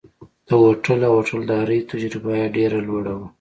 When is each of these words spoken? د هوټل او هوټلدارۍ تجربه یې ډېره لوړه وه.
د 0.47 0.49
هوټل 0.61 0.99
او 1.07 1.13
هوټلدارۍ 1.17 1.79
تجربه 1.91 2.31
یې 2.39 2.53
ډېره 2.55 2.79
لوړه 2.87 3.13
وه. 3.19 3.27